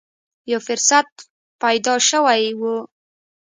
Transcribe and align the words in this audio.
یو 0.51 0.59
فرصت 0.67 1.09
پیدا 1.61 1.95
شوې 2.09 2.41
و 2.59 2.61